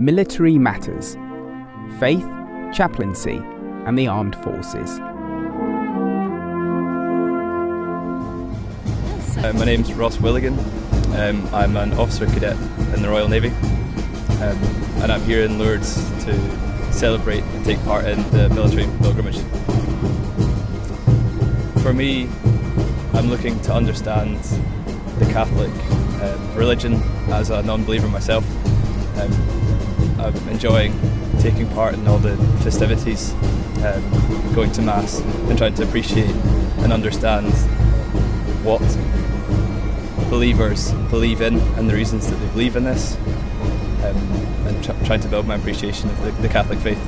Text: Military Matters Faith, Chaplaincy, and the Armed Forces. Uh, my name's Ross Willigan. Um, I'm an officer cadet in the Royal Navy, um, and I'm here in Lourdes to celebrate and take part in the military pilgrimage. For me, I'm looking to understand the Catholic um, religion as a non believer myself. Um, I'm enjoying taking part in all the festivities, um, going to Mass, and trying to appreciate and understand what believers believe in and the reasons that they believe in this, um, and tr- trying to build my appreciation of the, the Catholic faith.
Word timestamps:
Military 0.00 0.56
Matters 0.56 1.18
Faith, 1.98 2.26
Chaplaincy, 2.72 3.36
and 3.84 3.98
the 3.98 4.06
Armed 4.06 4.34
Forces. 4.36 4.98
Uh, 9.38 9.52
my 9.56 9.66
name's 9.66 9.92
Ross 9.92 10.16
Willigan. 10.16 10.58
Um, 11.18 11.46
I'm 11.52 11.76
an 11.76 11.92
officer 11.92 12.24
cadet 12.24 12.56
in 12.94 13.02
the 13.02 13.10
Royal 13.10 13.28
Navy, 13.28 13.48
um, 14.40 14.56
and 15.02 15.12
I'm 15.12 15.20
here 15.24 15.42
in 15.42 15.58
Lourdes 15.58 15.96
to 16.24 16.92
celebrate 16.94 17.42
and 17.42 17.62
take 17.66 17.84
part 17.84 18.06
in 18.06 18.22
the 18.30 18.48
military 18.48 18.86
pilgrimage. 19.02 19.40
For 21.82 21.92
me, 21.92 22.26
I'm 23.12 23.28
looking 23.28 23.60
to 23.60 23.74
understand 23.74 24.38
the 25.18 25.26
Catholic 25.26 25.70
um, 26.22 26.54
religion 26.54 26.94
as 27.28 27.50
a 27.50 27.62
non 27.62 27.84
believer 27.84 28.08
myself. 28.08 28.46
Um, 29.18 29.30
I'm 30.20 30.48
enjoying 30.48 30.98
taking 31.40 31.68
part 31.70 31.94
in 31.94 32.06
all 32.06 32.18
the 32.18 32.36
festivities, 32.62 33.32
um, 33.82 34.54
going 34.54 34.70
to 34.72 34.82
Mass, 34.82 35.20
and 35.20 35.56
trying 35.56 35.74
to 35.74 35.82
appreciate 35.82 36.34
and 36.80 36.92
understand 36.92 37.52
what 38.62 38.80
believers 40.28 40.92
believe 41.08 41.40
in 41.40 41.58
and 41.78 41.88
the 41.88 41.94
reasons 41.94 42.28
that 42.30 42.36
they 42.36 42.46
believe 42.48 42.76
in 42.76 42.84
this, 42.84 43.16
um, 44.04 44.16
and 44.66 44.84
tr- 44.84 44.92
trying 45.04 45.20
to 45.20 45.28
build 45.28 45.46
my 45.46 45.54
appreciation 45.54 46.10
of 46.10 46.22
the, 46.22 46.30
the 46.42 46.48
Catholic 46.48 46.78
faith. 46.78 47.00